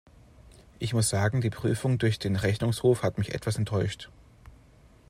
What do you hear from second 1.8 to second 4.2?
durch den Rechnungshof hat mich etwas enttäuscht.